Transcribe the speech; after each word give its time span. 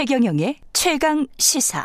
최경영의 0.00 0.56
최강 0.72 1.26
시사. 1.36 1.84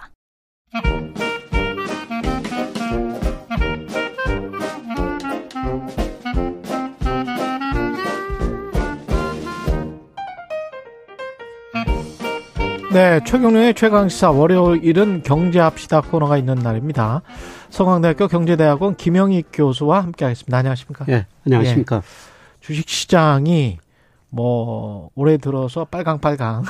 네, 12.94 13.20
최경련의 13.26 13.74
최강시사 13.74 14.32
월요일은 14.32 15.24
경제합시다 15.24 16.00
코너가 16.00 16.38
있는 16.38 16.56
날입니다. 16.56 17.22
성황대학교 17.70 18.30
경제대학원 18.30 18.96
김영익 18.96 19.50
교수와 19.52 20.02
함께하겠습니다. 20.04 20.58
안녕하십니까? 20.58 21.06
예, 21.10 21.26
안녕하십니까? 21.46 21.98
예, 21.98 22.02
주식시장이 22.62 23.80
뭐 24.30 25.10
올해 25.16 25.36
들어서 25.36 25.84
빨강빨강. 25.84 26.64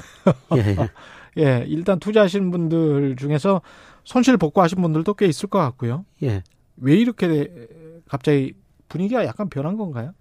예, 0.55 0.75
예. 0.79 0.89
예, 1.37 1.65
일단 1.67 1.99
투자하시는 1.99 2.51
분들 2.51 3.15
중에서 3.17 3.61
손실 4.03 4.37
복구하신 4.37 4.81
분들도 4.81 5.13
꽤 5.15 5.25
있을 5.25 5.49
것 5.49 5.59
같고요. 5.59 6.05
예. 6.23 6.43
왜 6.77 6.95
이렇게 6.95 7.67
갑자기 8.07 8.53
분위기가 8.87 9.25
약간 9.25 9.49
변한 9.49 9.77
건가요? 9.77 10.13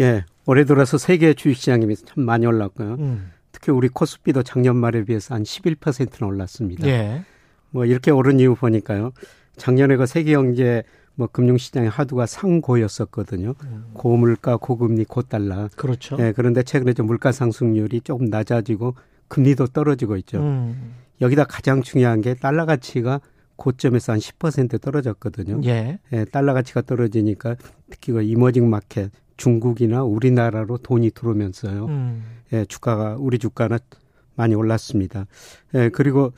예, 0.00 0.24
올해 0.46 0.64
들어서 0.64 0.98
세계 0.98 1.34
주식시장이 1.34 1.94
참 1.96 2.24
많이 2.24 2.46
올랐고요. 2.46 2.94
음. 2.98 3.30
특히 3.52 3.70
우리 3.70 3.88
코스피도 3.88 4.42
작년 4.42 4.76
말에 4.76 5.04
비해서 5.04 5.34
한 5.34 5.44
11%나 5.44 6.26
올랐습니다. 6.26 6.86
예. 6.88 7.24
뭐 7.70 7.84
이렇게 7.84 8.10
오른 8.10 8.40
이유 8.40 8.54
보니까요. 8.54 9.12
작년에 9.56 9.96
그 9.96 10.06
세계 10.06 10.32
경제 10.32 10.82
뭐 11.14 11.28
금융시장의 11.28 11.90
하두가 11.90 12.26
상고였었거든요. 12.26 13.54
음. 13.62 13.84
고물가, 13.94 14.56
고금리, 14.56 15.04
고달러. 15.04 15.68
그렇죠. 15.76 16.16
예, 16.18 16.32
그런데 16.34 16.64
최근에 16.64 16.92
좀 16.92 17.06
물가 17.06 17.30
상승률이 17.30 18.00
조금 18.00 18.26
낮아지고 18.26 18.96
금리도 19.28 19.68
떨어지고 19.68 20.16
있죠. 20.18 20.38
음. 20.38 20.94
여기다 21.20 21.44
가장 21.44 21.82
중요한 21.82 22.20
게 22.20 22.34
달러 22.34 22.66
가치가 22.66 23.20
고점에서 23.56 24.12
한 24.12 24.18
10% 24.18 24.80
떨어졌거든요. 24.80 25.60
예. 25.64 25.98
예. 26.12 26.24
달러 26.24 26.54
가치가 26.54 26.82
떨어지니까 26.82 27.56
특히 27.90 28.12
그 28.12 28.22
이머징 28.22 28.68
마켓 28.68 29.10
중국이나 29.36 30.02
우리나라로 30.02 30.78
돈이 30.78 31.10
들어오면서요. 31.10 31.86
음. 31.86 32.24
예, 32.52 32.64
주가가 32.64 33.16
우리 33.18 33.38
주가는 33.38 33.78
많이 34.36 34.54
올랐습니다. 34.54 35.26
예, 35.74 35.88
그리고 35.88 36.32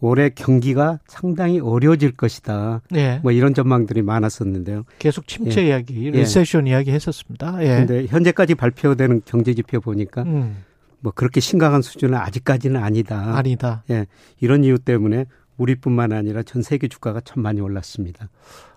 올해 0.00 0.28
경기가 0.28 1.00
상당히 1.06 1.58
어려워질 1.58 2.12
것이다. 2.12 2.82
예. 2.94 3.20
뭐 3.22 3.32
이런 3.32 3.54
전망들이 3.54 4.02
많았었는데요. 4.02 4.84
계속 4.98 5.26
침체 5.26 5.62
예. 5.62 5.68
이야기, 5.68 6.10
리세션 6.10 6.66
예. 6.66 6.72
이야기 6.72 6.90
했었습니다. 6.90 7.62
예. 7.62 7.78
근데 7.78 8.06
현재까지 8.06 8.54
발표되는 8.54 9.22
경제 9.24 9.54
지표 9.54 9.80
보니까 9.80 10.22
음. 10.22 10.64
뭐 11.06 11.12
그렇게 11.14 11.38
심각한 11.38 11.82
수준은 11.82 12.18
아직까지는 12.18 12.82
아니다. 12.82 13.36
아니다. 13.36 13.84
예. 13.90 14.06
이런 14.40 14.64
이유 14.64 14.76
때문에 14.76 15.26
우리뿐만 15.56 16.10
아니라 16.10 16.42
전 16.42 16.62
세계 16.62 16.88
주가가 16.88 17.20
참 17.20 17.44
많이 17.44 17.60
올랐습니다. 17.60 18.28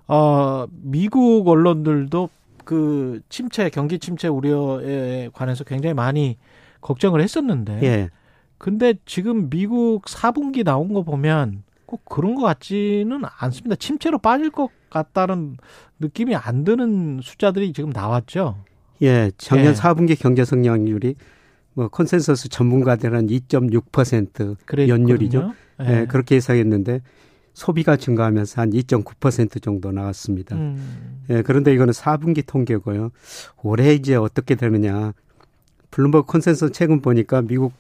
어, 0.07 0.67
미국 0.69 1.47
언론들도 1.47 2.29
그 2.65 3.19
침체 3.29 3.71
경기 3.71 3.97
침체 3.97 4.27
우려에 4.27 5.31
관해서 5.33 5.63
굉장히 5.63 5.95
많이 5.95 6.37
걱정을 6.81 7.19
했었는데 7.19 7.79
예. 7.81 8.09
근데 8.59 8.93
지금 9.07 9.49
미국 9.49 10.05
4분기 10.05 10.63
나온 10.63 10.93
거 10.93 11.01
보면 11.01 11.63
꼭 11.87 12.05
그런 12.05 12.35
것 12.35 12.43
같지는 12.43 13.23
않습니다. 13.39 13.75
침체로 13.75 14.19
빠질 14.19 14.51
것 14.51 14.69
같다는 14.91 15.57
느낌이 15.97 16.35
안 16.35 16.63
드는 16.63 17.21
숫자들이 17.23 17.73
지금 17.73 17.89
나왔죠. 17.89 18.55
예, 19.01 19.31
작년 19.39 19.69
예. 19.69 19.73
4분기 19.73 20.19
경제 20.19 20.45
성장률이 20.45 21.15
뭐 21.79 21.87
컨센서스 21.87 22.49
전문가들은 22.49 23.27
2.6% 23.27 24.89
연율이죠. 24.89 25.53
예. 25.81 26.01
예, 26.01 26.05
그렇게 26.07 26.35
예상했는데 26.35 27.01
소비가 27.53 27.95
증가하면서 27.95 28.61
한 28.61 28.71
2.9% 28.71 29.61
정도 29.61 29.93
나왔습니다. 29.93 30.57
음. 30.57 31.23
예, 31.29 31.41
그런데 31.41 31.73
이거는 31.73 31.93
4분기 31.93 32.45
통계고요. 32.45 33.11
올해 33.63 33.93
이제 33.93 34.15
어떻게 34.15 34.55
되느냐. 34.55 35.13
블룸버그 35.91 36.29
컨센서스 36.29 36.73
최근 36.73 37.01
보니까 37.01 37.43
미국 37.43 37.71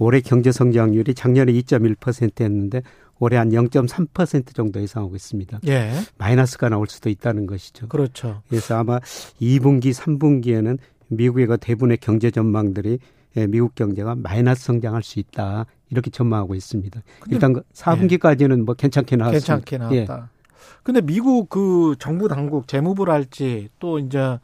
올해 0.00 0.20
경제 0.20 0.50
성장률이 0.50 1.14
작년에 1.14 1.52
2.1%였는데 1.52 2.82
올해 3.20 3.36
한 3.36 3.50
0.3% 3.50 4.52
정도 4.52 4.80
예상하고 4.80 5.14
있습니다. 5.14 5.60
예. 5.68 5.92
마이너스가 6.18 6.70
나올 6.70 6.88
수도 6.88 7.08
있다는 7.08 7.46
것이죠. 7.46 7.86
그렇죠. 7.86 8.42
그래서 8.48 8.76
아마 8.76 8.98
2분기, 9.40 9.94
3분기에는 9.94 10.76
미국의 11.06 11.46
그 11.46 11.56
대부분의 11.56 11.98
경제 11.98 12.32
전망들이 12.32 12.98
예, 13.36 13.46
미국 13.46 13.74
경제가 13.74 14.14
마이너스 14.14 14.64
성장할 14.64 15.02
수 15.02 15.18
있다. 15.18 15.66
이렇게 15.90 16.10
전망하고 16.10 16.54
있습니다. 16.54 17.02
일단 17.30 17.54
4분기까지는 17.72 18.48
그 18.48 18.58
예. 18.58 18.62
뭐 18.62 18.74
괜찮게 18.74 19.16
나왔습니다. 19.16 19.54
괜찮게 19.54 19.78
나왔다. 19.78 20.30
예. 20.30 20.34
근데 20.82 21.00
미국 21.00 21.48
그 21.48 21.94
정부 21.98 22.28
당국 22.28 22.68
재무부랄지 22.68 23.70
또 23.78 23.98
이제 23.98 24.38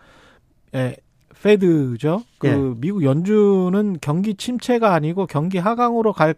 예, 0.74 0.96
페드죠. 1.42 2.22
그 2.38 2.48
예. 2.48 2.80
미국 2.80 3.04
연준은 3.04 3.98
경기 4.00 4.34
침체가 4.34 4.94
아니고 4.94 5.26
경기 5.26 5.58
하강으로 5.58 6.12
갈 6.12 6.34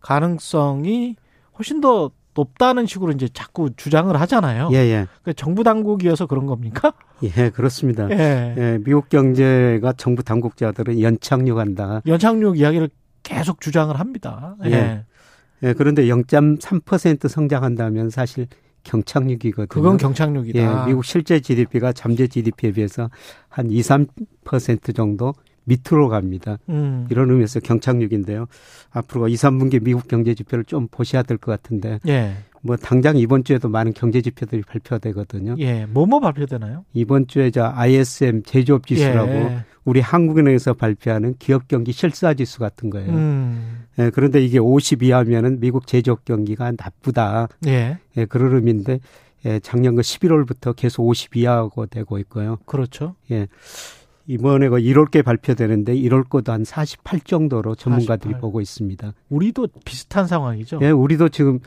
가능성이 0.00 1.16
훨씬 1.58 1.80
더 1.80 2.10
높다는 2.36 2.86
식으로 2.86 3.12
이제 3.12 3.28
자꾸 3.32 3.70
주장을 3.74 4.14
하잖아요. 4.20 4.68
예, 4.72 4.76
예. 4.76 5.06
그 5.22 5.34
정부 5.34 5.64
당국이어서 5.64 6.26
그런 6.26 6.46
겁니까? 6.46 6.92
예, 7.22 7.50
그렇습니다. 7.50 8.08
예. 8.10 8.54
예. 8.56 8.78
미국 8.84 9.08
경제가 9.08 9.94
정부 9.94 10.22
당국자들은 10.22 11.00
연착륙한다. 11.00 12.02
연착륙 12.06 12.58
이야기를 12.58 12.90
계속 13.22 13.60
주장을 13.60 13.98
합니다. 13.98 14.54
예. 14.66 14.70
예. 14.70 15.04
예 15.62 15.72
그런데 15.72 16.04
0.3% 16.04 17.28
성장한다면 17.28 18.10
사실 18.10 18.46
경착륙이거든요. 18.84 19.66
그건 19.66 19.96
경착륙이다. 19.96 20.58
예, 20.58 20.86
미국 20.86 21.04
실제 21.04 21.40
GDP가 21.40 21.92
잠재 21.92 22.28
GDP에 22.28 22.72
비해서 22.72 23.10
한 23.48 23.70
2, 23.70 23.80
3% 23.80 24.94
정도 24.94 25.34
밑으로 25.66 26.08
갑니다. 26.08 26.58
음. 26.68 27.06
이런 27.10 27.30
의미에서 27.30 27.60
경착륙인데요. 27.60 28.46
앞으로 28.90 29.28
2, 29.28 29.34
3분기 29.34 29.82
미국 29.82 30.08
경제 30.08 30.34
지표를 30.34 30.64
좀 30.64 30.88
보셔야 30.90 31.22
될 31.22 31.36
것 31.38 31.52
같은데. 31.52 32.00
예. 32.08 32.36
뭐 32.62 32.76
당장 32.76 33.16
이번 33.16 33.44
주에도 33.44 33.68
많은 33.68 33.92
경제 33.94 34.20
지표들이 34.22 34.62
발표되거든요. 34.62 35.54
예. 35.58 35.86
뭐뭐 35.86 36.06
뭐 36.06 36.20
발표되나요? 36.20 36.84
이번 36.94 37.26
주에 37.28 37.50
저 37.50 37.64
ISM 37.74 38.42
제조업 38.44 38.86
지수라고 38.86 39.30
예. 39.30 39.64
우리 39.84 40.00
한국은행에서 40.00 40.74
발표하는 40.74 41.34
기업 41.38 41.68
경기 41.68 41.92
실사 41.92 42.34
지수 42.34 42.58
같은 42.58 42.90
거예요. 42.90 43.12
음. 43.12 43.84
예, 43.98 44.10
그런데 44.10 44.44
이게 44.44 44.58
50 44.58 45.02
이하면은 45.04 45.60
미국 45.60 45.86
제조업 45.86 46.24
경기가 46.24 46.72
나쁘다. 46.72 47.48
예. 47.66 47.98
예, 48.16 48.24
그런 48.24 48.54
의미인데 48.56 48.98
예, 49.44 49.60
작년 49.60 49.94
그 49.94 50.02
11월부터 50.02 50.74
계속 50.74 51.06
50 51.06 51.36
이하고 51.36 51.86
되고 51.86 52.18
있고요. 52.18 52.58
그렇죠. 52.66 53.14
예. 53.30 53.46
이번에 54.26 54.68
그 54.68 54.76
1월께 54.76 55.24
발표되는데 55.24 55.94
1월 55.94 56.28
거도 56.28 56.52
한 56.52 56.64
48 56.64 57.20
정도로 57.20 57.74
전문가들이 57.74 58.32
48. 58.32 58.40
보고 58.40 58.60
있습니다. 58.60 59.14
우리도 59.28 59.68
비슷한 59.84 60.26
상황이죠. 60.26 60.80
예, 60.82 60.90
우리도 60.90 61.28
지금 61.28 61.60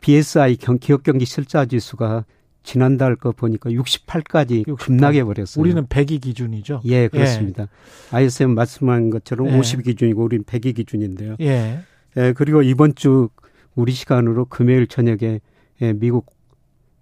BSI 0.00 0.56
경, 0.56 0.78
기업 0.78 1.02
경기 1.02 1.24
실자 1.24 1.64
지수가 1.64 2.24
지난달 2.62 3.16
거 3.16 3.32
보니까 3.32 3.70
68까지 3.70 4.68
68. 4.68 4.76
급락해 4.76 5.24
버렸어요. 5.24 5.60
우리는 5.60 5.84
100이 5.86 6.20
기준이죠. 6.20 6.82
예, 6.84 7.08
그렇습니다. 7.08 7.64
예. 7.64 8.16
ISM 8.16 8.54
말씀한 8.54 9.10
것처럼 9.10 9.48
예. 9.48 9.58
50이 9.58 9.84
기준이고 9.84 10.22
우리는 10.22 10.44
100이 10.44 10.76
기준인데요. 10.76 11.36
예. 11.40 11.80
예, 12.16 12.32
그리고 12.34 12.62
이번 12.62 12.94
주 12.94 13.30
우리 13.74 13.92
시간으로 13.92 14.44
금요일 14.44 14.86
저녁에 14.86 15.40
예, 15.80 15.92
미국 15.92 16.26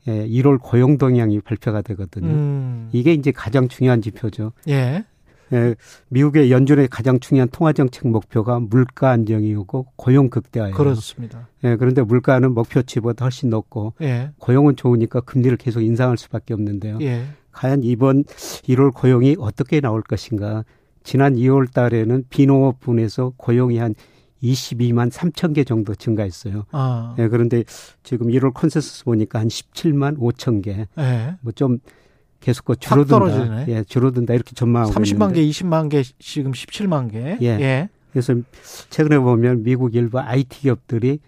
예, 0.08 0.26
1월 0.26 0.58
고용 0.60 0.98
동향이 0.98 1.40
발표가 1.40 1.82
되거든요. 1.82 2.28
음. 2.28 2.88
이게 2.92 3.12
이제 3.12 3.32
가장 3.32 3.68
중요한 3.68 4.00
지표죠. 4.02 4.52
예. 4.68 5.04
예, 5.52 5.74
미국의 6.08 6.52
연준의 6.52 6.88
가장 6.88 7.18
중요한 7.18 7.48
통화 7.50 7.72
정책 7.72 8.06
목표가 8.06 8.60
물가 8.60 9.10
안정이고 9.10 9.86
고용 9.96 10.30
극대화예요. 10.30 10.74
그렇습니다. 10.74 11.48
예, 11.64 11.76
그런데 11.76 12.02
물가는 12.02 12.52
목표치보다 12.52 13.24
훨씬 13.24 13.50
높고 13.50 13.94
예. 14.02 14.30
고용은 14.38 14.76
좋으니까 14.76 15.20
금리를 15.20 15.56
계속 15.56 15.80
인상할 15.80 16.16
수밖에 16.16 16.54
없는데요. 16.54 16.98
예. 17.02 17.24
과연 17.52 17.82
이번 17.82 18.24
1월 18.24 18.94
고용이 18.94 19.36
어떻게 19.38 19.80
나올 19.80 20.02
것인가? 20.02 20.64
지난 21.02 21.34
2월 21.34 21.72
달에는 21.72 22.24
비농업 22.30 22.78
분에서 22.80 23.32
고용이 23.36 23.78
한 23.78 23.94
22만 24.42 25.10
3천 25.10 25.54
개 25.54 25.64
정도 25.64 25.94
증가했어요. 25.94 26.64
아. 26.72 27.14
예, 27.18 27.28
그런데 27.28 27.64
지금 28.02 28.28
1월 28.28 28.52
컨센서스 28.54 29.04
보니까 29.04 29.40
한 29.40 29.48
17만 29.48 30.18
5천 30.18 30.62
개. 30.62 30.86
예. 30.98 31.36
뭐좀 31.40 31.78
계속 32.40 32.64
그 32.64 32.76
줄어든다. 32.76 33.68
예, 33.68 33.84
줄어든다 33.84 34.34
이렇게 34.34 34.54
전망하고 34.54 34.92
30만 34.92 35.12
있는데. 35.12 35.34
개, 35.34 35.48
20만 35.48 35.90
개, 35.90 36.02
지금 36.18 36.52
17만 36.52 37.10
개. 37.10 37.38
예. 37.42 37.46
예. 37.46 37.88
그래서 38.12 38.34
최근에 38.88 39.18
보면 39.18 39.62
미국 39.62 39.94
일부 39.94 40.18
IT 40.18 40.60
기업들이 40.60 41.20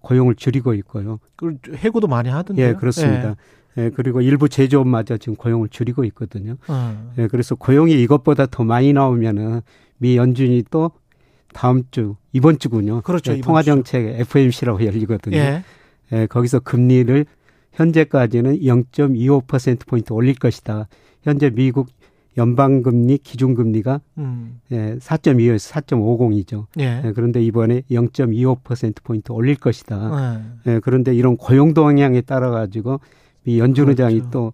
고용을 0.00 0.36
줄이고 0.36 0.72
있고요. 0.74 1.18
그 1.34 1.58
해고도 1.74 2.06
많이 2.06 2.28
하던데요. 2.28 2.68
예, 2.68 2.72
그렇습니다. 2.74 3.34
예. 3.76 3.84
예 3.84 3.90
그리고 3.90 4.20
일부 4.20 4.48
제조업마저 4.48 5.18
지금 5.18 5.34
고용을 5.34 5.68
줄이고 5.68 6.04
있거든요. 6.04 6.56
어. 6.68 7.12
예, 7.18 7.26
그래서 7.26 7.56
고용이 7.56 8.00
이것보다 8.02 8.46
더 8.46 8.64
많이 8.64 8.92
나오면은 8.92 9.62
미 9.98 10.16
연준이 10.16 10.62
또 10.70 10.92
다음 11.56 11.84
주 11.90 12.16
이번 12.34 12.58
주군요. 12.58 13.00
그렇죠. 13.00 13.32
네, 13.32 13.40
통화 13.40 13.62
정책 13.62 14.20
FMC라고 14.20 14.84
열리거든요. 14.84 15.38
예. 15.38 15.64
예, 16.12 16.26
거기서 16.26 16.60
금리를 16.60 17.24
현재까지는 17.72 18.60
0.25% 18.60 19.86
포인트 19.86 20.12
올릴 20.12 20.34
것이다. 20.34 20.86
현재 21.22 21.48
미국 21.48 21.88
연방금리 22.36 23.16
기준금리가 23.18 24.02
음. 24.18 24.60
예, 24.70 24.96
4.25에서 24.98 25.72
4.50이죠. 25.72 26.66
예. 26.78 27.00
예, 27.06 27.12
그런데 27.12 27.42
이번에 27.42 27.80
0.25% 27.90 29.02
포인트 29.02 29.32
올릴 29.32 29.56
것이다. 29.56 30.42
예. 30.66 30.72
예, 30.72 30.80
그런데 30.80 31.14
이런 31.14 31.38
고용 31.38 31.72
동향에 31.72 32.20
따라 32.20 32.50
가지고 32.50 33.00
이 33.46 33.58
연준 33.58 33.88
의장이 33.88 34.18
그렇죠. 34.18 34.30
또 34.30 34.52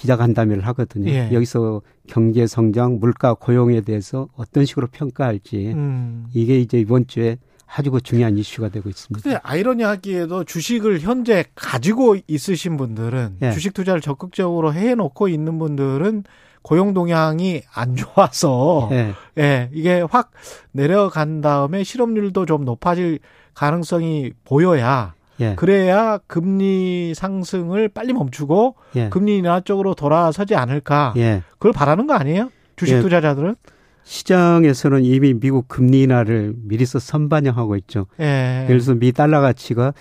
기자간담회를 0.00 0.66
하거든요. 0.68 1.10
예. 1.10 1.28
여기서 1.32 1.82
경제 2.08 2.46
성장, 2.46 2.98
물가 2.98 3.34
고용에 3.34 3.82
대해서 3.82 4.28
어떤 4.34 4.64
식으로 4.64 4.88
평가할지 4.90 5.72
음. 5.74 6.26
이게 6.32 6.58
이제 6.58 6.78
이번 6.78 7.06
주에 7.06 7.36
아주 7.66 7.90
그 7.90 8.00
중요한 8.00 8.36
이슈가 8.36 8.70
되고 8.70 8.88
있습니다. 8.88 9.22
근데 9.22 9.38
아이러니하기에도 9.42 10.44
주식을 10.44 11.00
현재 11.00 11.44
가지고 11.54 12.16
있으신 12.26 12.76
분들은 12.76 13.36
예. 13.42 13.52
주식 13.52 13.74
투자를 13.74 14.00
적극적으로 14.00 14.72
해 14.72 14.94
놓고 14.94 15.28
있는 15.28 15.58
분들은 15.58 16.24
고용 16.62 16.94
동향이 16.94 17.62
안 17.72 17.94
좋아서 17.94 18.88
예. 18.92 19.14
예, 19.38 19.70
이게 19.72 20.00
확 20.10 20.30
내려간 20.72 21.42
다음에 21.42 21.84
실업률도 21.84 22.46
좀 22.46 22.64
높아질 22.64 23.20
가능성이 23.54 24.32
보여야 24.44 25.14
예. 25.40 25.54
그래야 25.56 26.18
금리 26.26 27.14
상승을 27.14 27.88
빨리 27.88 28.12
멈추고 28.12 28.76
예. 28.96 29.08
금리 29.08 29.38
인하 29.38 29.60
쪽으로 29.60 29.94
돌아서지 29.94 30.54
않을까. 30.54 31.14
예. 31.16 31.42
그걸 31.52 31.72
바라는 31.72 32.06
거 32.06 32.14
아니에요? 32.14 32.50
주식 32.76 32.96
예. 32.96 33.00
투자자들은? 33.00 33.56
시장에서는 34.04 35.04
이미 35.04 35.34
미국 35.34 35.68
금리 35.68 36.02
인하를 36.02 36.54
미리서 36.56 36.98
선반영하고 36.98 37.76
있죠. 37.76 38.06
예. 38.20 38.64
예를 38.64 38.78
들어서 38.78 38.94
미 38.94 39.12
달러 39.12 39.40
가치가 39.40 39.92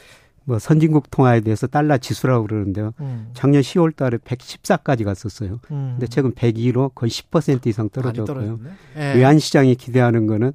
뭐 0.46 0.58
선진국 0.58 1.12
통화에 1.12 1.42
대해서 1.42 1.68
달러 1.68 1.98
지수라고 1.98 2.48
그러는데요. 2.48 2.94
음. 3.02 3.30
작년 3.34 3.62
10월 3.62 3.96
달에 3.96 4.18
114까지 4.18 5.04
갔었어요. 5.04 5.60
음. 5.70 5.92
근데 5.94 6.08
최근 6.08 6.34
102로 6.34 6.94
거의 6.96 7.12
10% 7.12 7.68
이상 7.68 7.90
떨어졌고요. 7.90 8.60
예. 8.98 9.14
외환 9.14 9.38
시장이 9.38 9.76
기대하는 9.76 10.26
거는 10.26 10.54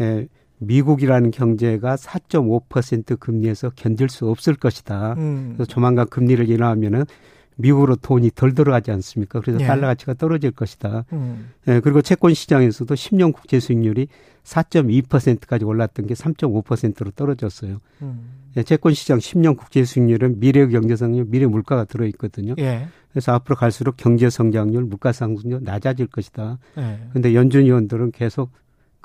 예, 0.00 0.26
미국이라는 0.58 1.30
경제가 1.30 1.96
4.5% 1.96 3.18
금리에서 3.18 3.70
견딜 3.76 4.08
수 4.08 4.28
없을 4.28 4.54
것이다. 4.54 5.14
음. 5.18 5.54
그래서 5.56 5.68
조만간 5.68 6.06
금리를 6.08 6.48
인하하면은 6.48 7.04
미국으로 7.56 7.96
돈이 7.96 8.30
덜 8.34 8.54
들어가지 8.54 8.90
않습니까? 8.90 9.40
그래서 9.40 9.60
예. 9.60 9.66
달러 9.66 9.86
가치가 9.86 10.14
떨어질 10.14 10.50
것이다. 10.50 11.04
음. 11.12 11.50
예, 11.68 11.80
그리고 11.80 12.02
채권 12.02 12.34
시장에서도 12.34 12.94
10년 12.94 13.32
국제 13.32 13.60
수익률이 13.60 14.08
4.2%까지 14.44 15.64
올랐던 15.64 16.06
게 16.06 16.14
3.5%로 16.14 17.10
떨어졌어요. 17.12 17.80
음. 18.02 18.28
예, 18.58 18.62
채권 18.62 18.92
시장 18.92 19.18
10년 19.18 19.56
국제 19.56 19.84
수익률은 19.84 20.38
미래 20.38 20.66
경제 20.66 20.96
성장률, 20.96 21.26
미래 21.30 21.46
물가가 21.46 21.84
들어 21.84 22.06
있거든요. 22.06 22.54
예. 22.58 22.88
그래서 23.10 23.32
앞으로 23.32 23.56
갈수록 23.56 23.96
경제 23.96 24.28
성장률, 24.28 24.84
물가 24.84 25.12
상승률 25.12 25.60
낮아질 25.62 26.08
것이다. 26.08 26.58
그런데 26.74 27.30
예. 27.30 27.34
연준 27.34 27.64
위원들은 27.64 28.12
계속 28.12 28.50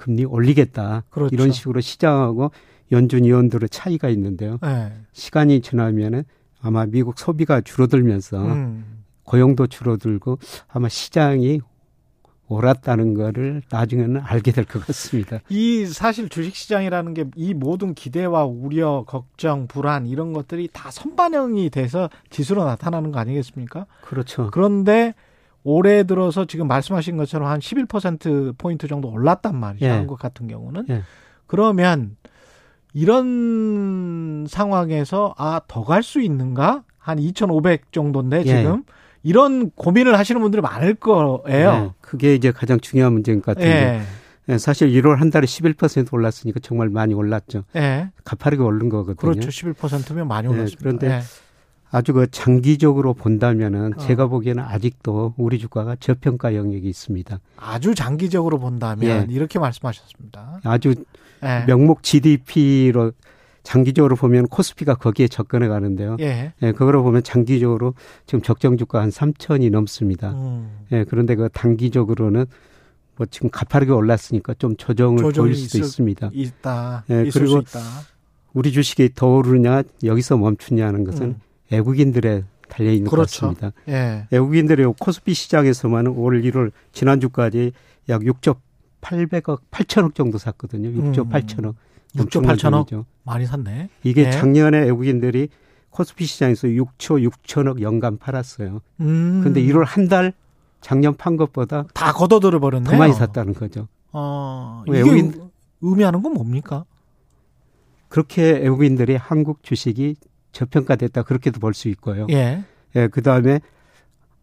금리 0.01 0.25
올리겠다. 0.25 1.03
그렇죠. 1.11 1.33
이런 1.35 1.51
식으로 1.51 1.79
시장하고 1.79 2.49
연준 2.91 3.23
위원들의 3.23 3.69
차이가 3.69 4.09
있는데요. 4.09 4.57
네. 4.63 4.91
시간이 5.13 5.61
지나면은 5.61 6.23
아마 6.59 6.87
미국 6.87 7.19
소비가 7.19 7.61
줄어들면서 7.61 8.43
음. 8.43 9.03
고용도 9.23 9.67
줄어들고 9.67 10.39
아마 10.67 10.89
시장이 10.89 11.61
옳았다는 12.47 13.13
거를 13.13 13.61
나중에는 13.69 14.21
알게 14.25 14.51
될 14.51 14.65
것 14.65 14.85
같습니다. 14.87 15.39
이 15.49 15.85
사실 15.85 16.27
주식 16.29 16.55
시장이라는 16.55 17.13
게 17.13 17.25
이 17.35 17.53
모든 17.53 17.93
기대와 17.93 18.45
우려, 18.45 19.05
걱정, 19.07 19.67
불안 19.67 20.05
이런 20.07 20.33
것들이 20.33 20.67
다 20.73 20.91
선반영이 20.91 21.69
돼서 21.69 22.09
지수로 22.29 22.65
나타나는 22.65 23.11
거 23.13 23.19
아니겠습니까? 23.19 23.85
그렇죠. 24.01 24.49
그런데 24.51 25.13
올해 25.63 26.03
들어서 26.03 26.45
지금 26.45 26.67
말씀하신 26.67 27.17
것처럼 27.17 27.47
한 27.49 27.59
11% 27.59 28.57
포인트 28.57 28.87
정도 28.87 29.09
올랐단 29.09 29.55
말이죠. 29.55 29.85
예. 29.85 29.89
한국 29.89 30.17
같은 30.19 30.47
경우는. 30.47 30.85
예. 30.89 31.03
그러면 31.47 32.15
이런 32.93 34.45
상황에서 34.49 35.33
아, 35.37 35.61
더 35.67 35.83
갈 35.83 36.03
수 36.03 36.21
있는가? 36.21 36.83
한 36.97 37.17
2,500 37.19 37.91
정도인데 37.91 38.39
예. 38.39 38.43
지금 38.43 38.83
이런 39.23 39.71
고민을 39.71 40.17
하시는 40.17 40.39
분들이 40.41 40.61
많을 40.61 40.95
거예요. 40.95 41.43
예. 41.49 41.89
그게 42.01 42.35
이제 42.35 42.51
가장 42.51 42.79
중요한 42.79 43.13
문제인 43.13 43.41
것 43.41 43.55
같은데. 43.55 44.01
예. 44.49 44.53
예 44.53 44.57
사실 44.57 44.89
1월 44.89 45.17
한 45.17 45.29
달에 45.29 45.45
11% 45.45 46.11
올랐으니까 46.13 46.59
정말 46.61 46.89
많이 46.89 47.13
올랐죠. 47.13 47.63
예. 47.75 48.09
가파르게 48.23 48.61
오른 48.63 48.89
거거든요. 48.89 49.15
그렇죠. 49.15 49.49
11%면 49.49 50.27
많이 50.27 50.47
예, 50.47 50.51
올랐습니다. 50.51 50.79
그런데 50.79 51.21
아주 51.91 52.13
그 52.13 52.27
장기적으로 52.31 53.13
본다면은 53.13 53.93
어. 53.97 54.01
제가 54.01 54.27
보기에는 54.27 54.63
아직도 54.63 55.33
우리 55.37 55.59
주가가 55.59 55.97
저평가 55.99 56.55
영역이 56.55 56.87
있습니다. 56.87 57.39
아주 57.57 57.93
장기적으로 57.93 58.59
본다면 58.59 59.27
예. 59.29 59.33
이렇게 59.33 59.59
말씀하셨습니다. 59.59 60.61
아주 60.63 60.95
예. 61.43 61.65
명목 61.67 62.01
GDP로 62.01 63.11
장기적으로 63.63 64.15
보면 64.15 64.47
코스피가 64.47 64.95
거기에 64.95 65.27
접근해 65.27 65.67
가는데요. 65.67 66.17
예. 66.21 66.53
예, 66.61 66.71
그거로 66.71 67.03
보면 67.03 67.23
장기적으로 67.23 67.93
지금 68.25 68.41
적정 68.41 68.77
주가 68.77 69.01
한 69.01 69.09
3천이 69.09 69.69
넘습니다. 69.69 70.31
음. 70.31 70.85
예, 70.93 71.03
그런데 71.03 71.35
그 71.35 71.49
단기적으로는 71.49 72.45
뭐 73.17 73.27
지금 73.29 73.49
가파르게 73.49 73.91
올랐으니까 73.91 74.55
좀 74.55 74.77
조정을 74.77 75.31
보일 75.33 75.55
수도 75.55 75.77
있을, 75.77 75.81
있습니다. 75.81 76.31
있다. 76.33 77.03
예, 77.09 77.29
그리고 77.31 77.59
있다. 77.59 77.79
우리 78.53 78.71
주식이 78.71 79.11
더 79.13 79.27
오르냐 79.27 79.83
여기서 80.03 80.37
멈추냐는 80.37 81.03
것은 81.03 81.23
음. 81.23 81.39
외국인들의 81.71 82.43
달려 82.69 82.91
있는 82.91 83.09
그렇죠. 83.09 83.47
것 83.47 83.59
같습니다. 83.59 83.71
예. 83.87 84.27
외국인들의 84.31 84.93
코스피 84.99 85.33
시장에서만 85.33 86.07
올 86.07 86.41
1월 86.41 86.71
지난주까지 86.93 87.71
약 88.09 88.21
6조 88.21 88.57
800억 89.01 89.61
8천억 89.71 90.15
정도 90.15 90.37
샀거든요. 90.37 90.89
6조 90.89 91.19
음. 91.25 91.29
8천억. 91.29 91.75
6조 92.15 92.45
8천억 92.45 93.05
많이 93.23 93.45
샀네. 93.45 93.89
이게 94.03 94.25
예. 94.27 94.31
작년에 94.31 94.79
외국인들이 94.79 95.49
코스피 95.89 96.25
시장에서 96.25 96.67
6초 96.67 97.29
6천억 97.29 97.81
연간 97.81 98.17
팔았어요. 98.17 98.81
음. 99.01 99.41
근데 99.43 99.61
1월 99.63 99.83
한 99.85 100.07
달 100.07 100.33
작년 100.81 101.15
판 101.15 101.37
것보다 101.37 101.85
다 101.93 102.11
걷어들어 102.11 102.59
버렸네. 102.59 102.89
더 102.89 102.97
많이 102.97 103.13
샀다는 103.13 103.53
거죠. 103.53 103.87
어, 104.11 104.83
외국인 104.87 105.49
의미하는 105.81 106.23
건 106.23 106.33
뭡니까? 106.33 106.85
그렇게 108.09 108.51
외국인들이 108.53 109.15
한국 109.15 109.63
주식이 109.63 110.15
저평가됐다 110.51 111.23
그렇게도 111.23 111.59
볼 111.59 111.73
수 111.73 111.87
있고요. 111.89 112.27
예. 112.31 112.63
예, 112.95 113.07
그 113.07 113.21
다음에 113.21 113.61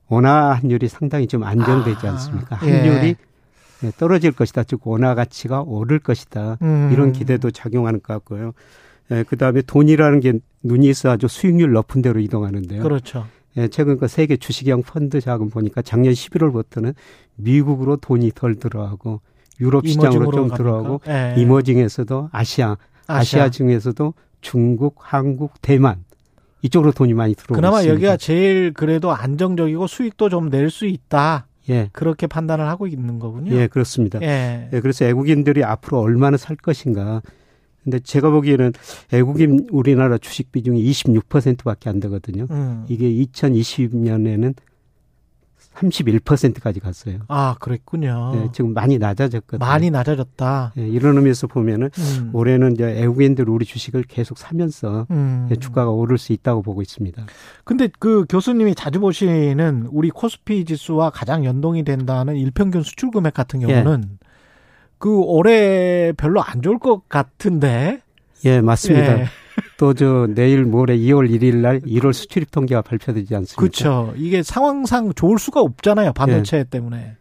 원화 0.08 0.52
환율이 0.54 0.88
상당히 0.88 1.26
좀 1.26 1.44
안정되지 1.44 2.06
아, 2.06 2.12
않습니까? 2.12 2.56
환율이 2.56 3.16
예. 3.84 3.90
떨어질 3.98 4.32
것이다. 4.32 4.64
즉 4.64 4.80
원화 4.86 5.14
가치가 5.14 5.62
오를 5.62 5.98
것이다. 5.98 6.58
음. 6.62 6.90
이런 6.92 7.12
기대도 7.12 7.50
작용하는 7.50 8.00
것 8.00 8.12
같고요. 8.14 8.52
예, 9.10 9.24
그 9.28 9.36
다음에 9.36 9.62
돈이라는 9.62 10.20
게 10.20 10.34
눈이 10.62 10.88
있어 10.88 11.10
아주 11.10 11.28
수익률 11.28 11.72
높은 11.72 12.02
대로 12.02 12.20
이동하는데요. 12.20 12.82
그렇죠. 12.82 13.26
예, 13.56 13.68
최근 13.68 13.98
그 13.98 14.08
세계 14.08 14.36
주식형 14.36 14.82
펀드 14.82 15.20
자금 15.20 15.50
보니까 15.50 15.82
작년 15.82 16.12
11월부터는 16.12 16.94
미국으로 17.36 17.96
돈이 17.96 18.32
덜 18.34 18.56
들어가고 18.56 19.20
유럽 19.60 19.86
시장으로 19.86 20.30
좀 20.30 20.48
들어가고 20.54 21.00
예. 21.08 21.34
이머징에서도 21.36 22.30
아시아, 22.32 22.76
아시아, 23.06 23.16
아시아 23.18 23.50
중에서도 23.50 24.14
중국, 24.40 24.96
한국, 24.98 25.52
대만 25.62 26.04
이쪽으로 26.62 26.92
돈이 26.92 27.14
많이 27.14 27.34
들어오고 27.34 27.54
그나마 27.54 27.78
있습니다. 27.78 27.94
여기가 27.94 28.16
제일 28.16 28.72
그래도 28.74 29.12
안정적이고 29.12 29.86
수익도 29.86 30.28
좀 30.28 30.50
낼 30.50 30.70
수 30.70 30.86
있다. 30.86 31.46
예. 31.70 31.90
그렇게 31.92 32.26
판단을 32.26 32.66
하고 32.66 32.86
있는 32.86 33.18
거군요. 33.18 33.52
예, 33.54 33.66
그렇습니다. 33.66 34.20
예. 34.22 34.70
예. 34.72 34.80
그래서 34.80 35.04
외국인들이 35.04 35.62
앞으로 35.64 36.00
얼마나 36.00 36.36
살 36.36 36.56
것인가. 36.56 37.20
근데 37.84 38.00
제가 38.00 38.30
보기에는 38.30 38.72
외국인 39.12 39.66
우리나라 39.70 40.18
주식 40.18 40.50
비중이 40.52 40.82
26%밖에 40.90 41.88
안 41.90 42.00
되거든요. 42.00 42.46
음. 42.50 42.84
이게 42.88 43.08
2020년에는 43.24 44.54
31%까지 45.80 46.80
갔어요. 46.80 47.18
아, 47.28 47.56
그랬군요. 47.60 48.32
네, 48.34 48.48
지금 48.52 48.74
많이 48.74 48.98
낮아졌거든요. 48.98 49.58
많이 49.58 49.90
낮아졌다. 49.90 50.72
네, 50.76 50.88
이런 50.88 51.16
의미에서 51.16 51.46
보면은 51.46 51.90
음. 51.96 52.30
올해는 52.32 52.72
이제 52.72 52.84
외국인들 52.84 53.48
우리 53.48 53.64
주식을 53.64 54.04
계속 54.04 54.38
사면서 54.38 55.06
음. 55.10 55.48
주가가 55.60 55.90
오를 55.90 56.18
수 56.18 56.32
있다고 56.32 56.62
보고 56.62 56.82
있습니다. 56.82 57.24
근데 57.64 57.88
그 57.98 58.24
교수님이 58.28 58.74
자주 58.74 59.00
보시는 59.00 59.88
우리 59.90 60.10
코스피 60.10 60.64
지수와 60.64 61.10
가장 61.10 61.44
연동이 61.44 61.84
된다는 61.84 62.36
일평균 62.36 62.82
수출 62.82 63.10
금액 63.10 63.34
같은 63.34 63.60
경우는 63.60 64.04
예. 64.04 64.26
그 64.98 65.20
올해 65.20 66.12
별로 66.16 66.42
안 66.42 66.62
좋을 66.62 66.78
것 66.78 67.08
같은데. 67.08 68.00
예, 68.44 68.60
맞습니다. 68.60 69.20
예. 69.20 69.26
또 69.76 69.94
저 69.94 70.26
내일 70.28 70.64
모레 70.64 70.96
2월 70.98 71.30
1일 71.30 71.56
날 71.56 71.80
1월 71.80 72.12
수출입 72.12 72.50
통계가 72.50 72.82
발표되지 72.82 73.34
않습니까? 73.36 73.60
그렇죠. 73.60 74.12
이게 74.16 74.42
상황상 74.42 75.12
좋을 75.14 75.38
수가 75.38 75.60
없잖아요. 75.60 76.12
반도체 76.12 76.58
예. 76.58 76.64
때문에. 76.64 77.16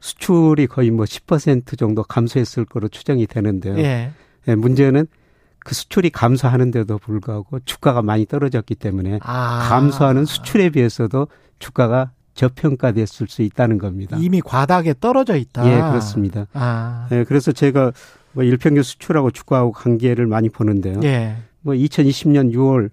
수출이 0.00 0.66
거의 0.66 0.90
뭐 0.90 1.04
10% 1.04 1.78
정도 1.78 2.02
감소했을 2.02 2.64
거로 2.64 2.88
추정이 2.88 3.26
되는데요. 3.26 3.78
예. 3.78 4.10
예, 4.48 4.54
문제는 4.54 5.06
그 5.60 5.74
수출이 5.74 6.10
감소하는데도 6.10 6.98
불구하고 6.98 7.60
주가가 7.64 8.02
많이 8.02 8.26
떨어졌기 8.26 8.74
때문에 8.74 9.20
아. 9.22 9.68
감소하는 9.68 10.24
수출에 10.24 10.70
비해서도 10.70 11.28
주가가 11.60 12.10
저평가됐을 12.34 13.28
수 13.28 13.42
있다는 13.42 13.78
겁니다. 13.78 14.16
이미 14.20 14.40
과다하게 14.40 14.94
떨어져 15.00 15.36
있다. 15.36 15.66
예, 15.70 15.76
그렇습니다. 15.76 16.46
아. 16.54 17.06
예, 17.12 17.24
그래서 17.24 17.52
제가 17.52 17.92
뭐 18.32 18.42
일평균 18.42 18.82
수출하고 18.82 19.30
주가하고 19.30 19.72
관계를 19.72 20.26
많이 20.26 20.48
보는데요. 20.48 21.00
예. 21.04 21.36
뭐 21.62 21.74
2020년 21.74 22.52
6월 22.52 22.90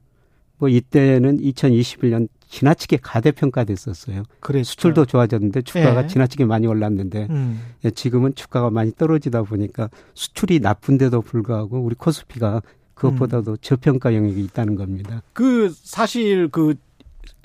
뭐 0.58 0.70
이때는 0.70 1.40
2021년 1.40 2.28
지나치게 2.50 2.98
가대평가됐었어요. 3.02 4.24
그래 4.40 4.64
수출도 4.64 5.06
좋아졌는데 5.06 5.62
주가가 5.62 6.04
예. 6.04 6.08
지나치게 6.08 6.46
많이 6.46 6.68
올랐는데 6.68 7.28
음. 7.30 7.62
예, 7.86 7.92
지금은 7.92 8.34
주가가 8.36 8.72
많이 8.72 8.92
떨어지다 8.92 9.44
보니까 9.44 9.90
수출이 10.16 10.60
나쁜데도 10.60 11.22
불구하고 11.22 11.80
우리 11.80 11.96
코스피가 11.96 12.62
그것보다도 12.96 13.52
음. 13.52 13.58
저평가 13.62 14.14
영역이 14.16 14.44
있다는 14.46 14.76
겁니다. 14.76 15.22
그 15.34 15.72
사실 15.74 16.50
그 16.50 16.76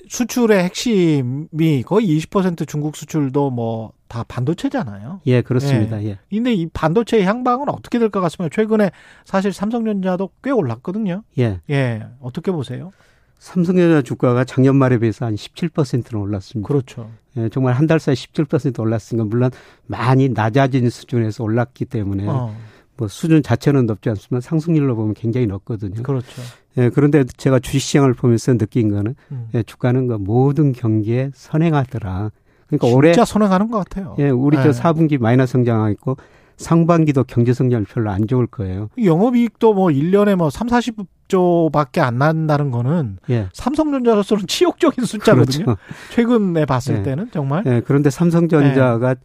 수출의 0.07 0.63
핵심이 0.63 1.83
거의 1.85 2.07
20% 2.19 2.67
중국 2.67 2.95
수출도 2.95 3.49
뭐 3.51 3.93
다 4.07 4.23
반도체잖아요. 4.23 5.21
예, 5.25 5.41
그렇습니다. 5.41 6.01
예. 6.03 6.09
예. 6.09 6.19
근데 6.29 6.53
이 6.53 6.67
반도체 6.67 7.23
향방은 7.23 7.69
어떻게 7.69 7.97
될 7.97 8.09
것 8.09 8.21
같습니까? 8.21 8.53
최근에 8.53 8.91
사실 9.25 9.51
삼성전자도 9.51 10.29
꽤 10.43 10.51
올랐거든요. 10.51 11.23
예. 11.39 11.59
예. 11.71 12.05
어떻게 12.21 12.51
보세요? 12.51 12.91
삼성전자 13.39 14.03
주가가 14.03 14.45
작년 14.45 14.75
말에 14.75 14.99
비해서 14.99 15.25
한 15.25 15.33
17%는 15.35 16.21
올랐습니다. 16.21 16.67
그렇죠. 16.67 17.09
예, 17.37 17.49
정말 17.49 17.73
한 17.73 17.87
달 17.87 17.99
사이 17.99 18.13
17% 18.13 18.79
올랐으니까 18.79 19.25
물론 19.25 19.49
많이 19.87 20.29
낮아진 20.29 20.89
수준에서 20.89 21.43
올랐기 21.43 21.85
때문에 21.85 22.25
어. 22.27 22.55
뭐 22.97 23.07
수준 23.07 23.43
자체는 23.43 23.85
높지 23.85 24.09
않지만 24.09 24.41
상승률로 24.41 24.95
보면 24.95 25.13
굉장히 25.13 25.47
높거든요. 25.47 26.03
그렇죠. 26.03 26.41
예, 26.77 26.89
그런데 26.89 27.23
제가 27.23 27.59
주식시장을 27.59 28.13
보면서 28.13 28.57
느낀 28.57 28.89
거는 28.89 29.15
음. 29.31 29.47
예, 29.53 29.63
주가는 29.63 30.07
그 30.07 30.13
모든 30.13 30.71
경기에 30.71 31.31
선행하더라. 31.33 32.31
그러니까 32.67 32.87
진짜 32.87 32.97
올해 32.97 33.11
진짜 33.13 33.25
선행하는 33.25 33.69
것 33.69 33.77
같아요. 33.77 34.15
예, 34.19 34.29
우리 34.29 34.57
네. 34.57 34.63
저 34.63 34.71
4분기 34.71 35.19
마이너스 35.19 35.53
성장하고 35.53 36.17
상반기도 36.57 37.23
경제 37.23 37.53
성장이 37.53 37.85
별로 37.85 38.09
안 38.11 38.27
좋을 38.27 38.47
거예요. 38.47 38.89
영업이익도 39.01 39.73
뭐 39.73 39.87
1년에 39.89 40.35
뭐 40.35 40.49
3, 40.49 40.67
40조밖에 40.67 41.99
안 41.99 42.17
난다는 42.17 42.71
거는 42.71 43.17
예. 43.29 43.49
삼성전자로서는 43.53 44.47
치욕적인 44.47 45.03
숫자거든요. 45.05 45.65
그렇죠. 45.65 45.81
최근에 46.11 46.65
봤을 46.65 46.99
예. 46.99 47.03
때는 47.03 47.29
정말. 47.31 47.63
예, 47.65 47.81
그런데 47.85 48.09
삼성전자가 48.09 49.11
예. 49.11 49.15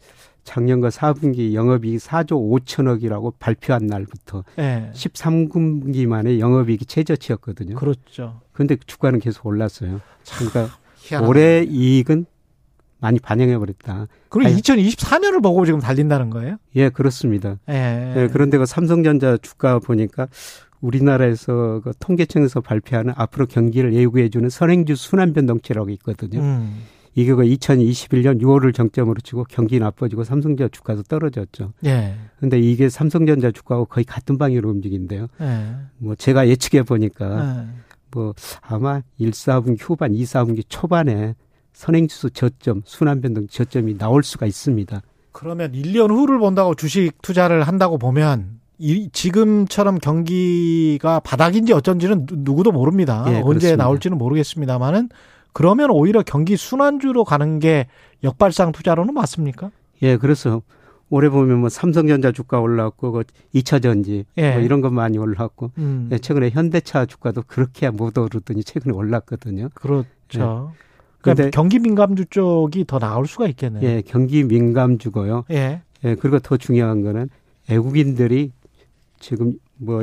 작년과 0.45 0.89
4분기 0.89 1.55
영업이익 1.55 1.99
4조 2.01 2.65
5천억이라고 2.65 3.35
발표한 3.39 3.87
날부터 3.87 4.45
네. 4.57 4.91
13분기 4.95 6.07
만에 6.07 6.39
영업이익이 6.39 6.87
최저치였거든요. 6.87 7.77
그렇죠. 7.77 8.41
그런데 8.53 8.77
주가는 8.85 9.19
계속 9.21 9.47
올랐어요. 9.47 10.01
그러니까 10.37 10.75
희한하네. 10.97 11.29
올해 11.29 11.63
이익은 11.63 12.27
많이 13.01 13.19
반영해 13.19 13.57
버렸다. 13.59 14.07
그럼 14.29 14.53
2024년을 14.53 15.43
보고 15.43 15.65
지금 15.65 15.81
달린다는 15.81 16.31
거예요? 16.31 16.57
예, 16.77 16.91
그렇습니다. 16.91 17.57
예. 17.69 18.15
예 18.17 18.29
그런데 18.31 18.59
그 18.59 18.67
삼성전자 18.67 19.37
주가 19.39 19.79
보니까 19.79 20.29
우리나라에서 20.81 21.81
그 21.83 21.93
통계청에서 21.99 22.61
발표하는 22.61 23.15
앞으로 23.17 23.47
경기를 23.47 23.95
예고해 23.95 24.29
주는 24.29 24.49
선행주 24.49 24.97
순환 24.97 25.33
변동치라고 25.33 25.91
있거든요. 25.91 26.41
음. 26.41 26.83
그 27.15 27.43
2021년 27.43 28.41
6월을 28.41 28.75
정점으로 28.75 29.21
치고 29.21 29.45
경기 29.49 29.79
나빠지고 29.79 30.25
삼성전자 30.25 30.69
주가도 30.69 31.03
떨어졌죠. 31.03 31.73
예. 31.85 32.15
근데 32.39 32.59
이게 32.59 32.89
삼성전자 32.89 33.51
주가하고 33.51 33.87
거의 33.87 34.05
같은 34.05 34.39
방향으로 34.39 34.71
움직인데요. 34.71 35.27
예. 35.41 35.75
뭐 35.99 36.15
제가 36.15 36.49
예측해 36.49 36.85
보니까 36.85 37.67
예. 37.67 37.81
뭐 38.13 38.35
아마 38.63 39.03
1, 39.19 39.31
4분기 39.31 39.79
후반, 39.81 40.15
2, 40.15 40.23
4분기 40.23 40.65
초반에 40.69 41.35
선행지수 41.73 42.31
저점, 42.31 42.83
순환변동 42.85 43.49
저점이 43.49 43.99
나올 43.99 44.23
수가 44.23 44.47
있습니다. 44.47 45.03
그러면 45.33 45.73
1년 45.73 46.11
후를 46.11 46.39
본다고 46.39 46.75
주식 46.75 47.23
투자를 47.23 47.63
한다고 47.63 47.99
보면 47.99 48.61
이, 48.79 49.11
지금처럼 49.13 49.99
경기가 49.99 51.21
바닥인지 51.21 51.73
어쩐지는 51.73 52.27
누구도 52.31 52.73
모릅니다. 52.73 53.25
예, 53.29 53.35
언제 53.37 53.43
그렇습니다. 53.43 53.77
나올지는 53.85 54.19
모르겠습니다만은 54.19 55.11
그러면 55.53 55.91
오히려 55.91 56.23
경기 56.23 56.57
순환주로 56.57 57.25
가는 57.25 57.59
게 57.59 57.87
역발상 58.23 58.73
투자로는 58.73 59.15
맞습니까? 59.15 59.71
예, 60.03 60.17
그래서 60.17 60.63
올해 61.11 61.29
보면 61.29 61.59
뭐 61.59 61.69
삼성전자 61.69 62.31
주가 62.33 62.61
올랐고 62.61 63.13
그 63.13 63.25
2차 63.55 63.83
전지 63.83 64.25
예. 64.37 64.53
뭐 64.53 64.61
이런 64.61 64.81
것 64.81 64.93
많이 64.93 65.19
올랐고 65.19 65.73
음. 65.79 66.09
예, 66.13 66.19
최근에 66.19 66.51
현대차 66.51 67.07
주가도 67.07 67.43
그렇게 67.47 67.91
못 67.91 68.17
오르더니 68.17 68.63
최근에 68.63 68.95
올랐거든요. 68.95 69.71
그렇죠. 69.75 70.73
예. 70.73 70.91
그러니까 71.21 71.51
경기 71.51 71.79
민감주 71.79 72.27
쪽이 72.27 72.85
더 72.87 72.99
나올 72.99 73.27
수가 73.27 73.49
있겠네요. 73.49 73.83
예, 73.83 74.03
경기 74.03 74.45
민감주고요. 74.45 75.45
예. 75.51 75.83
예, 76.05 76.15
그리고 76.15 76.39
더 76.39 76.57
중요한 76.57 77.03
거는 77.03 77.29
외국인들이 77.69 78.53
지금 79.19 79.55
뭐 79.77 80.03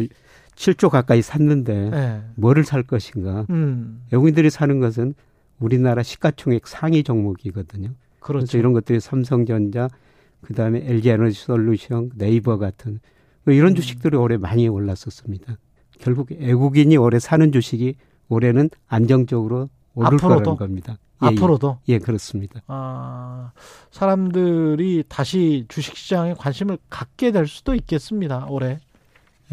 7조 0.55 0.89
가까이 0.89 1.21
샀는데 1.21 1.91
예. 1.93 2.21
뭐를 2.35 2.65
살 2.65 2.83
것인가. 2.83 3.45
음. 3.49 4.01
외국인들이 4.11 4.49
사는 4.49 4.79
것은 4.79 5.13
우리나라 5.59 6.03
시가총액 6.03 6.67
상위 6.67 7.03
종목이거든요. 7.03 7.89
그렇죠. 8.19 8.45
그래서 8.45 8.57
이런 8.57 8.73
것들이 8.73 8.99
삼성전자, 8.99 9.89
그 10.41 10.53
다음에 10.53 10.81
LG에너지 10.85 11.39
솔루션, 11.39 12.11
네이버 12.15 12.57
같은 12.57 12.99
뭐 13.43 13.53
이런 13.53 13.71
음. 13.71 13.75
주식들이 13.75 14.17
올해 14.17 14.37
많이 14.37 14.67
올랐었습니다. 14.67 15.57
결국 15.99 16.29
외국인이 16.31 16.97
올해 16.97 17.19
사는 17.19 17.51
주식이 17.51 17.95
올해는 18.29 18.69
안정적으로 18.87 19.69
오를 19.95 20.07
앞으로도? 20.07 20.27
거라는 20.27 20.55
겁니다. 20.57 20.97
예, 21.23 21.27
앞으로도? 21.27 21.79
예, 21.89 21.93
예, 21.93 21.99
그렇습니다. 21.99 22.61
아, 22.67 23.51
사람들이 23.89 25.05
다시 25.07 25.65
주식시장에 25.69 26.35
관심을 26.35 26.77
갖게 26.89 27.31
될 27.31 27.47
수도 27.47 27.73
있겠습니다, 27.73 28.45
올해. 28.49 28.79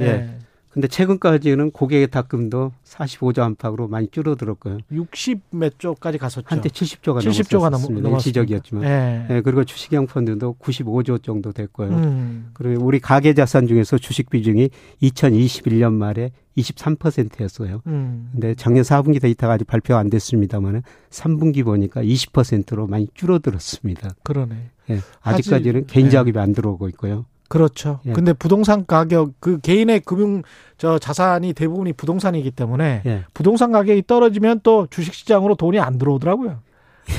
예. 0.01 0.05
예. 0.05 0.39
근데 0.75 0.89
최근까지는 0.89 1.71
고객의 1.71 2.09
탁금도 2.09 2.73
45조 2.85 3.39
안팎으로 3.39 3.87
많이 3.87 4.09
줄어들었고요. 4.09 4.79
60몇 4.91 5.79
조까지 5.79 6.19
갔었죠. 6.19 6.45
한때 6.49 6.69
70조가 6.69 7.21
70조가 7.21 7.71
넘었습니다. 7.71 8.09
일시적이었지만. 8.09 8.83
네. 8.83 9.27
네. 9.29 9.41
그리고 9.41 9.63
주식형 9.63 10.09
펀드도 10.09 10.57
95조 10.59 11.23
정도 11.23 11.53
됐고요. 11.53 11.91
음. 11.91 12.51
그리고 12.55 12.85
우리 12.85 12.99
가계 12.99 13.35
자산 13.35 13.69
중에서 13.69 13.99
주식 13.99 14.31
비중이 14.31 14.69
2021년 15.01 15.93
말에 15.93 16.33
23%였어요. 16.57 17.81
음. 17.87 18.31
근데 18.33 18.57
작년 18.57 18.83
4분기 18.83 19.23
데이터가 19.23 19.53
아직 19.53 19.69
발표 19.69 19.95
안 19.95 20.11
됐습니다만은 20.11 20.83
3분기 21.09 21.65
보니까 21.65 22.03
20%로 22.03 22.89
많이 22.89 23.07
줄어들었습니다. 23.15 24.17
그러네. 24.25 24.71
예. 24.91 24.99
아직까지는 25.23 25.87
개인 25.87 26.11
자금이 26.11 26.33
네. 26.33 26.41
안 26.41 26.53
들어오고 26.53 26.89
있고요. 26.89 27.27
그렇죠. 27.49 28.01
예. 28.07 28.13
근데 28.13 28.33
부동산 28.33 28.87
가격 28.87 29.33
그 29.39 29.59
개인의 29.61 30.01
금융 30.01 30.43
저 30.79 30.99
자산이 30.99 31.53
대부분이 31.53 31.93
부동산이기 31.93 32.51
때문에 32.51 33.03
예. 33.07 33.25
부동산 33.35 33.73
가격이 33.73 34.05
떨어지면 34.07 34.61
또 34.63 34.87
주식 34.91 35.15
시장으로 35.15 35.55
돈이 35.55 35.79
안 35.79 35.99
들어오더라고요. 35.99 36.61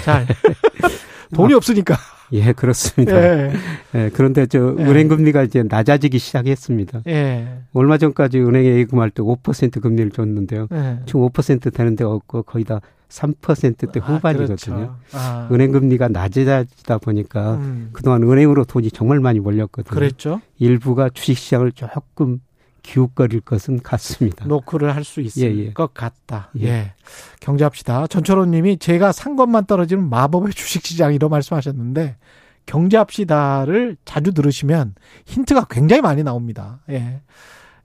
자. 0.03 0.25
돈이 1.33 1.53
어, 1.53 1.57
없으니까. 1.57 1.95
예, 2.31 2.53
그렇습니다. 2.53 3.15
예. 3.15 3.53
예 3.93 4.09
그런데 4.13 4.45
저 4.45 4.75
예. 4.79 4.83
은행 4.83 5.07
금리가 5.07 5.43
이제 5.43 5.63
낮아지기 5.67 6.17
시작했습니다. 6.17 7.01
예. 7.07 7.59
얼마 7.73 7.97
전까지 7.97 8.39
은행에 8.39 8.67
예금할 8.77 9.09
때 9.09 9.21
5% 9.21 9.81
금리를 9.81 10.11
줬는데요. 10.11 10.67
예. 10.71 10.99
지금 11.05 11.27
5% 11.27 11.73
되는 11.73 11.95
데 11.95 12.03
없고 12.03 12.43
거의 12.43 12.63
다 12.65 12.81
3%대 13.15 13.99
아, 14.01 14.03
후반이거든요. 14.03 14.55
그렇죠. 14.55 14.97
아. 15.13 15.47
은행 15.51 15.71
금리가 15.71 16.09
낮아지다 16.09 16.97
보니까 16.97 17.55
음. 17.55 17.89
그동안 17.93 18.23
은행으로 18.23 18.65
돈이 18.65 18.91
정말 18.91 19.19
많이 19.19 19.39
몰렸거든요. 19.39 19.93
그랬죠. 19.93 20.41
일부가 20.57 21.09
주식 21.09 21.37
시장을 21.37 21.71
조금 21.71 22.39
기웃거릴 22.83 23.41
것은 23.41 23.81
같습니다. 23.81 24.45
노크를 24.45 24.95
할 24.95 25.03
수 25.03 25.21
있을 25.21 25.43
예, 25.43 25.65
예. 25.65 25.73
것 25.73 25.93
같다. 25.93 26.51
예. 26.59 26.67
예. 26.67 26.93
경제합시다. 27.39 28.07
전철원 28.07 28.51
님이 28.51 28.77
제가 28.77 29.11
산 29.11 29.35
것만 29.35 29.65
떨어지는 29.65 30.07
마법의 30.09 30.53
주식시장 30.53 31.13
이런 31.13 31.31
말씀하셨는데 31.31 32.17
경제합시다를 32.65 33.97
자주 34.05 34.33
들으시면 34.33 34.95
힌트가 35.25 35.67
굉장히 35.69 36.01
많이 36.01 36.23
나옵니다. 36.23 36.81
예. 36.89 37.21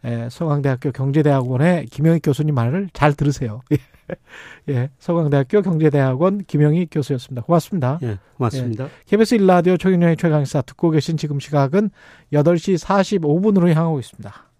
예, 0.04 0.28
서강대학교 0.30 0.92
경제대학원의 0.92 1.86
김영희 1.86 2.20
교수님 2.20 2.54
말을 2.54 2.88
잘 2.92 3.14
들으세요. 3.14 3.60
예. 3.72 3.78
예, 4.68 4.90
서강대학교 4.98 5.62
경제대학원 5.62 6.44
김영희 6.44 6.88
교수였습니다. 6.90 7.42
고맙습니다. 7.42 7.98
예, 8.02 8.18
고맙습니다. 8.36 8.84
예, 8.84 8.90
KBS 9.06 9.36
1라디오 9.38 9.78
최경영의 9.78 10.16
최강사 10.16 10.62
듣고 10.62 10.90
계신 10.90 11.16
지금 11.16 11.38
시각은 11.38 11.90
8시 12.32 12.78
45분으로 12.78 13.68
향하고 13.72 14.00
있습니다. 14.00 14.32